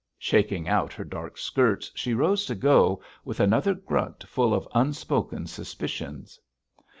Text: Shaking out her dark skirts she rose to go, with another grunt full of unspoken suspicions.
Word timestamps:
Shaking 0.17 0.67
out 0.67 0.91
her 0.93 1.03
dark 1.03 1.37
skirts 1.37 1.91
she 1.93 2.15
rose 2.15 2.43
to 2.47 2.55
go, 2.55 3.03
with 3.23 3.39
another 3.39 3.75
grunt 3.75 4.23
full 4.23 4.51
of 4.51 4.67
unspoken 4.73 5.45
suspicions. 5.45 6.39